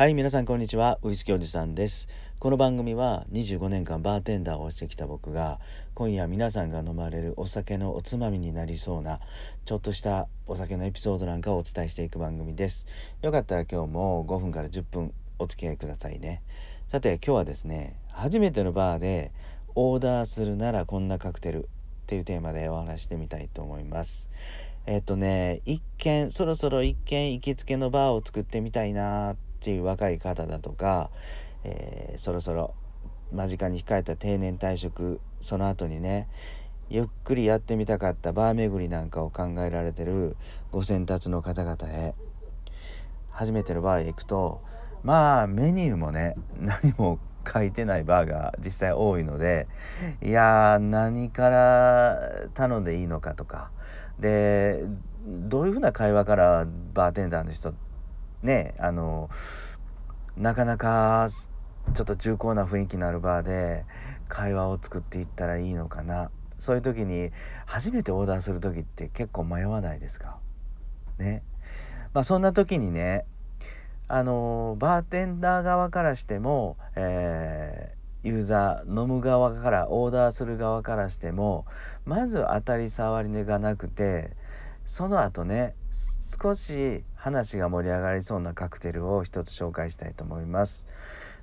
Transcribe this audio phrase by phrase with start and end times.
[0.00, 0.98] はい皆さんこんにちは。
[1.02, 2.08] ウイスキーおじさんです。
[2.38, 5.60] この番組は25年間バーテンダーをしてきた僕が
[5.92, 9.20] 今夜皆さんが飲まれるお酒のおつまみになりそうな
[9.66, 12.86] ちょっとしたお酒のエピソードなんかをお伝えしていく番組です。
[13.20, 16.42] よかったら今日も5分から10分お付き合いくださいね。
[16.88, 19.32] さて今日はですね初めてのバーで
[19.74, 21.66] オーダーするならこんなカクテルっ
[22.06, 24.30] ていうテーマでお話してみたいと思います。
[24.86, 31.10] えっとね一見そろそろ一見行きつけのバーを作ってみたいなっていう若い方だとか、
[31.64, 32.74] えー、そろそろ
[33.32, 36.28] 間近に控えた定年退職その後にね
[36.88, 40.36] ゆっくりやってみたかったバー巡りなんかを考えられてる
[40.72, 42.14] ご先達の方々へ
[43.30, 44.60] 初めてのバーへ行くと
[45.04, 47.20] まあメニューもね何も
[47.50, 49.68] 書いてないバーが実際多いので
[50.22, 52.18] いや何から
[52.54, 53.70] 頼んでいいのかとか
[54.18, 54.84] で
[55.26, 57.89] どういうふうな会話からバーテンダーの人って
[58.42, 59.30] ねあの
[60.36, 61.28] なかなか
[61.94, 63.84] ちょっと重厚な雰囲気のあるバーで
[64.28, 66.30] 会話を作っていったらいいのかな。
[66.58, 67.30] そういう時に
[67.64, 70.38] 初めてオーダーする時って結構迷わないですか？
[71.18, 71.42] ね。
[72.12, 73.24] まあそんな時にね
[74.08, 81.64] あのバーテンダー側からしても、えー、ユーザー飲む側からオーダーする側からしても
[82.04, 84.36] まず当たり障りがなくて
[84.90, 85.76] その後ね
[86.42, 90.88] 少し話が盛り上がりそうなカクテルを一つ紹介したいと思います。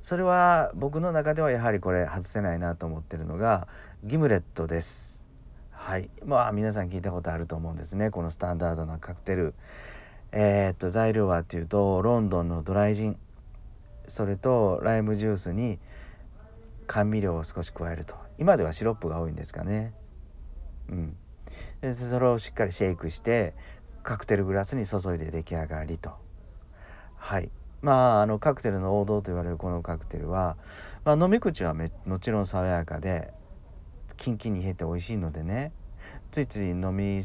[0.03, 3.69] それは僕の中ではやはりこれ外せないなと思ってるのが
[4.03, 5.25] ギムレットです。
[5.71, 6.09] はい。
[6.25, 8.11] まあ皆さん聞いたことあると思うんですね。
[8.11, 9.53] このスタンダードなカクテル。
[10.33, 13.17] えー、っと材料はっていうとロンドンのドライジン。
[14.09, 15.79] それとライムジュースに
[16.85, 18.13] 甘味料を少し加えると。
[18.39, 19.93] 今ではシロップが多いんですかね。
[20.89, 21.17] うん。
[21.81, 23.53] でそれをしっかりシェイクして
[24.03, 26.11] カクテルグラスに注いで出来上がりと。
[27.15, 27.49] はい。
[27.81, 30.57] まああのカクテルの王道と言われるこのカクテルは、
[31.05, 33.31] まあ、飲み口はめもちろん爽やかで
[34.15, 35.71] キンキンに冷えて美味しいのでね
[36.31, 37.21] ついつい飲み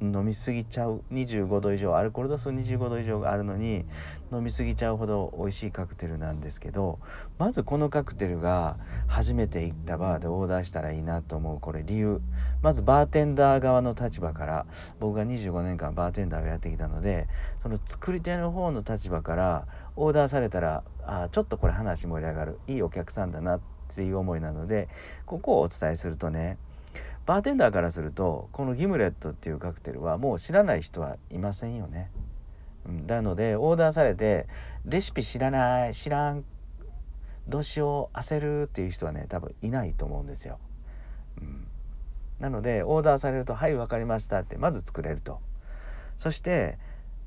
[0.00, 1.02] 飲みすぎちゃう。
[1.12, 1.96] 25度以上。
[1.96, 3.84] アルコール度数25度以上があるのに
[4.32, 6.98] 飲みすぎちゃうほど美味しいカクテルなんですけど
[7.38, 8.78] まずこのカクテルが
[9.08, 11.60] 初めて行ったバーでオーダーしたらいいなと思う。
[11.60, 12.20] これ理由。
[12.62, 14.66] まずバーテンダー側の立場から。
[14.98, 17.28] 僕が25年間バーテンダーをやってきたので
[17.62, 22.58] その作り手の方の立場からオーダーされたらあちょっとこれ話盛り上がる。
[22.66, 23.60] いいお客さんだなっ
[23.94, 24.88] ていう思いなので
[25.26, 26.58] ここをお伝えするとね
[27.30, 32.10] バーテンダーからするとこのギムレットっていうカクテルはもう知らない人はいませんよね。
[33.06, 34.48] なのでオーダーされて
[34.84, 36.44] レシピ知らない知らん
[37.46, 40.58] どうしよう焦るっていう人はね多分いないと思うんですよ。
[41.40, 41.68] うん、
[42.40, 45.38] なのでオーダーされると「はい分かりました」ってまず作れると。
[46.18, 46.80] そして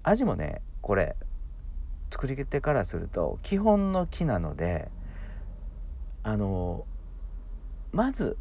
[0.03, 1.15] 味もねこれ
[2.11, 4.91] 作り手からすると基本の木なので
[6.23, 6.85] あの
[7.93, 8.35] まず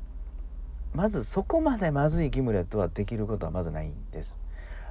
[0.94, 4.36] まずそこまでまずいギムレットはできることはまずないんです。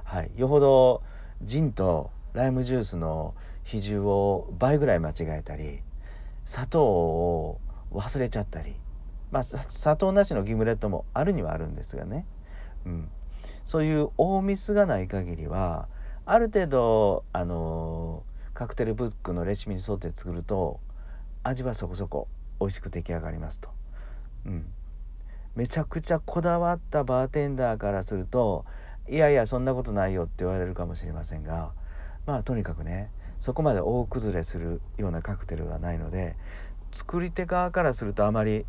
[0.04, 1.02] はい、よほど
[1.42, 5.80] ジンとライムジュースの比重を倍ぐらい間違えたり
[6.44, 7.60] 砂糖を
[7.92, 8.74] 忘れちゃったり
[9.30, 12.26] まあ砂糖なしのギムレットもあるにはあるんですがね、
[12.84, 13.08] うん、
[13.64, 15.88] そういう大ミスがない限りは
[16.26, 18.22] ある程度あの
[18.54, 20.80] カクテルブックのレシピに沿って作ると
[21.42, 22.28] 味はそこそこ
[22.60, 23.70] 美味しく出来上がりますと。
[24.46, 24.66] うん
[25.54, 28.64] めちゃくちゃこだわったバーテンダーからすると
[29.08, 31.72] いやいやそんなことないよって言われるかもしれませんが
[32.26, 36.36] まあとにかくねそこまで大崩れするようなカクテルはないので
[36.92, 38.64] 作り手側からするとあまり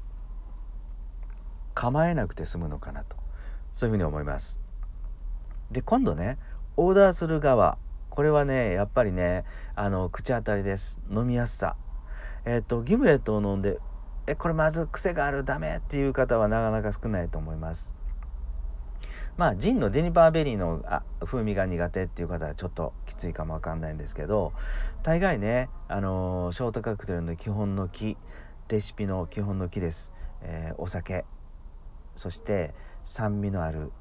[1.74, 3.16] 構えなくて済むのかなと
[3.74, 4.60] そういうふうに思います。
[5.72, 6.38] で今度ね
[6.78, 7.78] オーダーする側
[8.10, 9.44] これはねやっぱりね
[9.76, 11.76] あの口当たりです飲みやすさ
[12.46, 13.80] えっ、とギムレットを飲んで
[14.28, 17.96] えこれまず癖があるダメっていう方はなかなか少ないと思います。
[19.36, 24.54] まあジンのジェニパーベリーのあ風味が苦手っていう方はちょっときついかもわかんないんですけど
[25.02, 28.16] 大概ねあのー、ショートカクテルの基本の木
[28.70, 31.26] レシピの基本の木です、えー、お酒。
[32.16, 32.74] そして
[33.04, 33.92] 酸味のある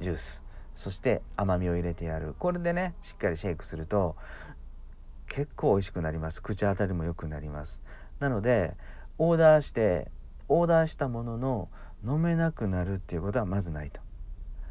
[0.00, 0.44] ジュース。
[0.76, 2.34] そして甘みを入れてやる。
[2.38, 4.16] これでねしっかりシェイクすると
[5.28, 6.42] 結構美味しくなります。
[6.42, 7.82] 口当たりも良くなります。
[8.20, 8.76] なので
[9.18, 10.10] オーダーして
[10.48, 11.68] オーダーしたものの
[12.04, 14.00] 飲めなくなるっていうことはまずないと。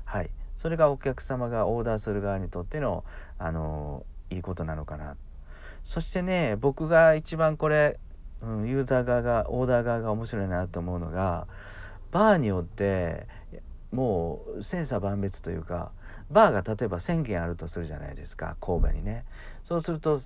[0.06, 3.04] はい、それがお客様がオーダーする側にとっての、
[3.40, 5.16] あのいいことなのかな。
[5.84, 8.00] そしてね僕が一番これ、
[8.42, 11.48] うん、ユーザー側がオーダー側が面白いなと思うのが
[12.12, 13.28] バーによって
[13.92, 15.92] もう千差万別というか
[16.32, 19.26] バーが例えば1,000軒あるとするじゃないですか神戸にね。
[19.64, 20.20] そうすると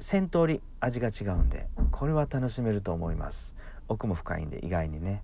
[0.00, 3.54] 1000通り味が違うんでこれは楽しめると思います。
[3.88, 5.22] 奥も深いんで意外にね、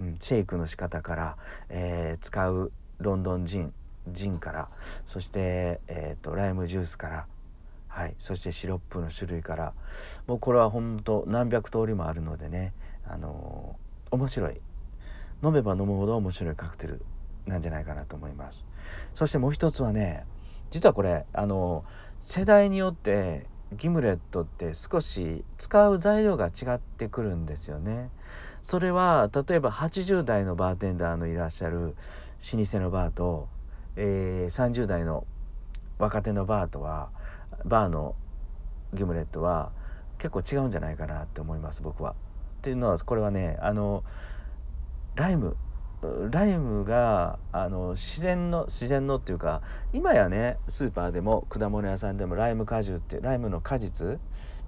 [0.00, 1.36] うん、シェイクの仕方から、
[1.70, 3.72] えー、使うロンドンジン
[4.08, 4.68] ジンから
[5.06, 7.26] そして、えーと、ライムジュースから
[7.88, 9.72] はい、そしてシロップの種類から
[10.26, 12.72] もうこれは本当何百通りもあるのでね、
[13.06, 14.60] あのー、面白い。
[15.44, 17.04] 飲めば飲むほど面白いカクテル
[17.46, 18.64] なんじゃないかなと思います。
[19.14, 20.24] そしてもう一つはね
[20.70, 21.84] 実はこれあの
[22.20, 28.10] 世代によってギムレットって少し使う材料が違ってくるんですよね。
[28.62, 31.94] それは例えば80代のバーテンダーのいらっしゃる
[32.52, 33.48] 老舗のバーと、
[33.96, 35.26] えー、30代の
[35.98, 37.10] 若手のバーとは
[37.64, 38.14] バーの
[38.94, 39.72] ギムレットは
[40.18, 42.12] 結構違うんじゃないかなって思います僕は。
[42.12, 42.14] っ
[42.62, 44.04] ていうのはこれはねあの
[45.14, 45.56] ライム
[46.30, 49.62] ライムがあの自然の自然のっていうか
[49.92, 54.18] 今やねスーパーでも果物屋さんでもライム果汁ってライムの果実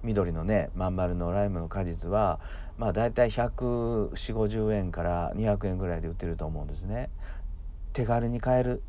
[0.03, 2.41] 緑のねまん丸のライムの果実は
[2.79, 7.11] まあ大体14050円から200円ぐらいで売ってると思うんですね。
[7.93, 8.83] 手軽に買える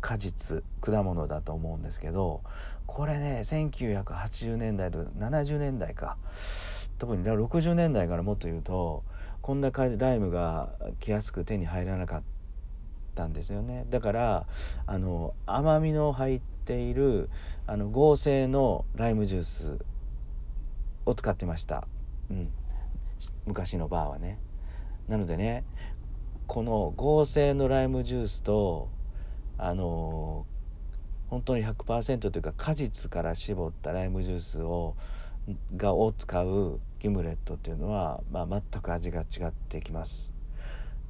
[0.00, 2.42] 果実果物だと思うんですけど
[2.86, 6.16] これね1980年代とか70年代か
[6.98, 9.04] 特に60年代からもっと言うと
[9.42, 10.70] こんなライムが
[11.00, 12.22] 来やすく手に入らなかっ
[13.14, 13.86] たんですよね。
[13.90, 14.46] だから
[14.86, 17.30] あの甘みの入っている
[17.66, 19.78] あの合成のライムジュース
[21.06, 21.86] を使ってました、
[22.30, 22.52] うん、
[23.46, 24.38] 昔のバーはね。
[25.08, 25.64] なのでね
[26.46, 28.88] この合成のライムジュースと
[29.58, 30.46] あの
[31.28, 34.96] 本当に100%というか果実から絞ったライムジュースを
[35.76, 40.32] がを使うギムレットっていうのは、まあ、全く味が違ってきます。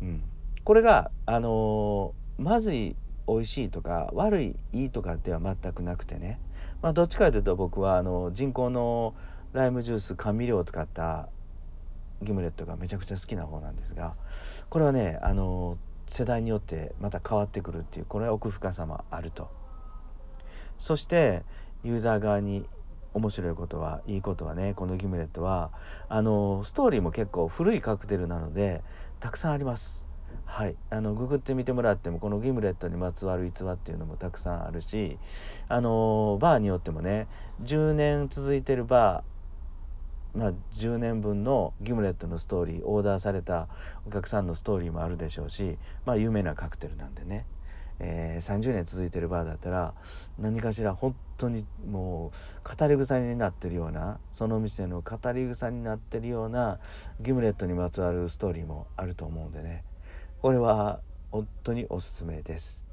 [0.00, 0.22] うん、
[0.64, 2.96] これがあのー、まずい
[3.26, 6.40] 美味しいとか悪いいいとかでは全くなくてね、
[6.82, 9.14] まあ、どっちかというと僕はあの人工の
[9.52, 11.28] ライムジュース甘味料を使った
[12.22, 14.14] ギムレットがめちゃくちゃ好きな方なんですが
[14.68, 15.78] これはねあの
[16.08, 19.48] 世代によってまた変わってくるっていうこれは奥深さもあると。
[20.78, 21.42] そして
[21.84, 22.66] ユーザー側に
[23.14, 25.70] 面白いことはいいことはねこのギムレットは
[26.08, 28.82] あのストーリーも結構古いカクテルなので
[29.18, 30.08] たくさんあります。
[30.44, 35.18] はい、あのググってみてもらってもこのギムレットにまつわる逸話っていうのもたくさんあるし
[35.68, 37.28] あのバーによってもね
[37.62, 39.30] 10年続いてるバー
[40.32, 43.68] まあ、10年分のギムレットのストーリーオーダーされた
[44.06, 45.76] お客さんのストーリーもあるでしょうし、
[46.06, 47.46] まあ、有名なカクテルなんでね
[48.02, 49.94] えー、30年続いてるバーだったら
[50.38, 52.32] 何かしら本当にも
[52.64, 56.80] う語り草になってるようなその店の語り草になってるような
[57.20, 59.84] ギムレットにまつわるストーリーもあると思うんでね
[60.40, 61.00] これは
[61.30, 62.86] 本当におすすめです。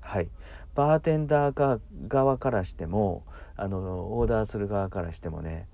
[0.00, 0.30] はい、
[0.74, 3.78] バーテンダー側からしてもあの
[4.16, 5.68] オーダーする側からしてもね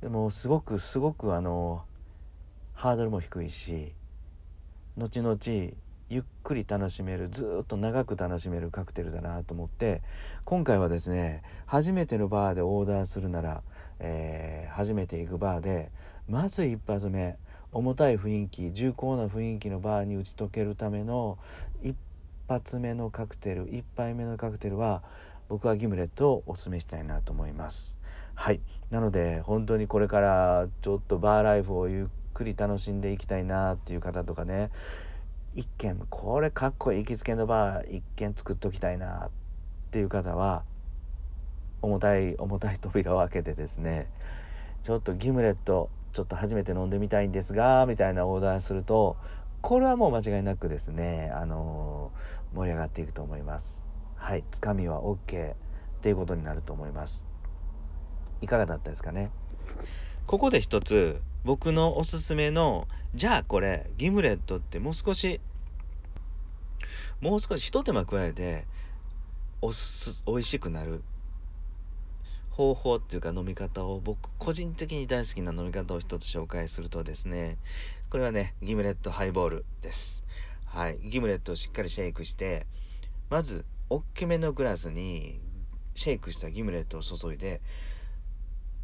[0.00, 1.84] でもすごくすごくあの
[2.74, 3.94] ハードルも低いし
[4.96, 5.38] 後々
[6.10, 10.00] ゆっくり楽しめるずっと長く楽しめるカクテルだなと思って
[10.46, 13.62] 今回はですね初めてのバーでオーダーするなら、
[13.98, 15.90] えー、初めて行くバーで
[16.26, 17.36] まず一発目
[17.72, 21.36] 重たい雰囲気重厚な雰囲気のバーに打ち解けるための
[21.82, 21.94] 一
[22.48, 25.02] 発目のカクテル1杯目のカクテルは
[25.50, 27.98] 僕はギムレットをおすすめしたいなと思います。
[28.34, 28.60] はい。
[28.90, 34.70] なので本当にこれからちょっとバーライフをゆっくり楽しんでいきたいなっていう方とかね
[35.58, 39.30] 一軒これかっこいい行きつけのバー一軒作っときたいなっ
[39.90, 40.62] ていう方は
[41.82, 44.08] 重たい重たい扉を開けてですね
[44.84, 49.16] ちょっとギムレットちょっと初めて飲んでみたいんですがみたいなオーダーすると
[49.60, 53.88] これはもう間違いなくですねあのー、盛り上がっていくと思います。
[54.14, 55.56] はいつかみは OK っ
[56.02, 57.26] ていうことになると思います。
[58.42, 59.32] いかがだったですかね？
[60.28, 65.40] ここで一つ僕のおすすめのじゃあこれギムレットってもう少し
[67.20, 68.64] もう少し一手間加えて
[69.60, 71.02] おす美味しくなる。
[72.50, 77.56] 方法っていうか飲み方を僕個人的に大好きな飲み方を一つ紹介するとですね
[78.10, 80.24] これはねギムレットハイボールです。
[80.66, 80.98] はい。
[81.02, 82.66] ギムレットをしっかりシェイクして
[83.30, 85.40] まず大きめのグラスに
[85.94, 87.60] シェイクしたギムレットを注いで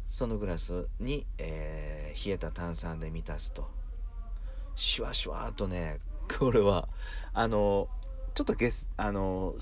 [0.05, 3.69] そのグラスに、えー、冷えた炭酸で満たすと。
[4.75, 5.99] シュワシュワとね
[6.37, 6.89] これは
[7.33, 7.87] あの
[8.33, 9.55] ちょっとゲスあの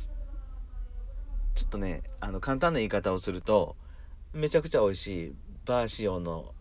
[1.56, 3.76] ちょっとねあの簡単な言い方をすると
[4.34, 6.56] めちゃくちゃ美味しいバー仕様の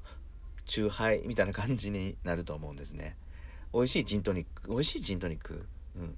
[0.67, 3.17] チューハイみたいな感じになると思うんですね。
[3.73, 5.67] 美味しいジントニック美味しいジントニック？
[5.97, 6.17] うん。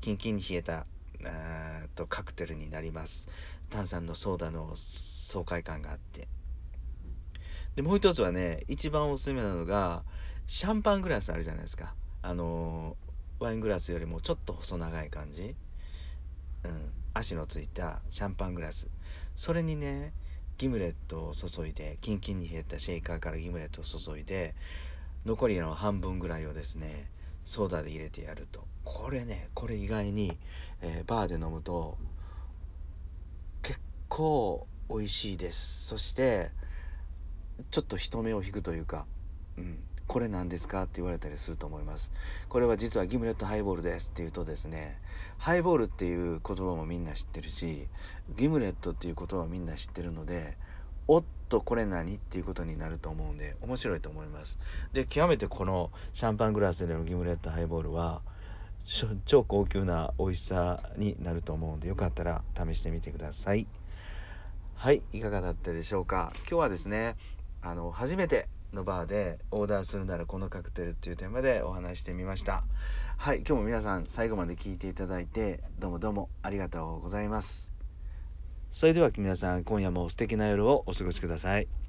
[0.00, 0.86] キンキンに冷えた
[1.24, 3.28] あとカクテルになります。
[3.68, 6.28] 炭酸のソーダの爽快感があって。
[7.74, 10.04] でもう一つはね一番おすすめなのが
[10.46, 11.94] シャンパングラスあるじゃないですか。
[12.22, 12.96] あの
[13.38, 15.54] ワイングラスよりもちょっと細長い感じ。
[16.64, 16.92] うん。
[17.16, 18.88] 足のついたシャンパングラス。
[19.36, 20.12] それにね
[20.58, 24.54] ギムレットを注いでキンキンに冷えたシェイカーからギムレットを注いで
[25.24, 27.08] 残りの半分ぐらいをですね
[27.44, 28.66] ソーダで入れてやると。
[28.84, 30.36] これねこれ意外に、
[30.82, 31.96] えー、バーで飲むと
[33.62, 33.78] 結
[34.08, 35.86] 構美味しいです。
[35.86, 36.50] そして
[37.70, 39.06] ちょっと人目を引くというか、
[39.56, 42.12] うん、これ何ですかって言われたりすると思います。
[42.48, 45.00] これは実はギムレットハイボールですって言うとですね
[45.38, 47.88] ハイボールっていう言葉もみんな知ってるし
[48.36, 50.56] ギムレットっていう言葉もみんな知ってるので
[51.06, 54.58] おっとこれ何っていうことになると思うんで面白いと思います。
[54.92, 58.22] で極めてこのシャンパングラスでのギムレットハイボールは
[59.24, 63.66] 超高級な美味しさになると思うんでよかったら試してみてください。
[64.74, 66.32] はいいかがだったでしょうか。
[66.40, 67.16] 今日はですね
[67.64, 72.62] あの初めてのバーでオーダーするならこのカクテルっていうテーマでお話してみました。
[73.16, 77.70] はい今日も皆さん最後まで聞いていただいてどうもどうもありがとうございます。
[78.70, 81.83] それでは皆さん今夜も素敵な夜をお過ごしください。